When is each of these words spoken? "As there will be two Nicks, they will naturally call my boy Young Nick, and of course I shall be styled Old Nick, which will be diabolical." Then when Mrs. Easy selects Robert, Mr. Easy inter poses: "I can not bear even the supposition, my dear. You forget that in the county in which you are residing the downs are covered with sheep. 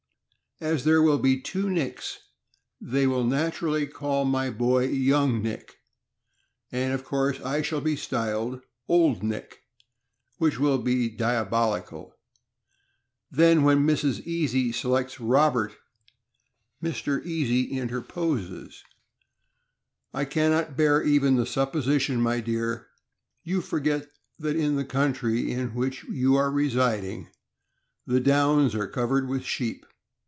"As 0.63 0.83
there 0.83 1.01
will 1.01 1.17
be 1.17 1.41
two 1.41 1.71
Nicks, 1.71 2.19
they 2.79 3.07
will 3.07 3.23
naturally 3.23 3.87
call 3.87 4.25
my 4.25 4.51
boy 4.51 4.85
Young 4.89 5.41
Nick, 5.41 5.77
and 6.71 6.93
of 6.93 7.03
course 7.03 7.39
I 7.41 7.63
shall 7.63 7.81
be 7.81 7.95
styled 7.95 8.61
Old 8.87 9.23
Nick, 9.23 9.63
which 10.37 10.59
will 10.59 10.77
be 10.77 11.09
diabolical." 11.09 12.15
Then 13.31 13.63
when 13.63 13.87
Mrs. 13.87 14.23
Easy 14.23 14.71
selects 14.71 15.19
Robert, 15.19 15.73
Mr. 16.79 17.25
Easy 17.25 17.75
inter 17.75 18.01
poses: 18.03 18.83
"I 20.13 20.25
can 20.25 20.51
not 20.51 20.77
bear 20.77 21.01
even 21.01 21.37
the 21.37 21.47
supposition, 21.47 22.21
my 22.21 22.39
dear. 22.39 22.89
You 23.43 23.61
forget 23.61 24.11
that 24.37 24.55
in 24.55 24.75
the 24.75 24.85
county 24.85 25.51
in 25.51 25.73
which 25.73 26.03
you 26.03 26.35
are 26.35 26.51
residing 26.51 27.29
the 28.05 28.19
downs 28.19 28.75
are 28.75 28.87
covered 28.87 29.27
with 29.27 29.43
sheep. 29.43 29.87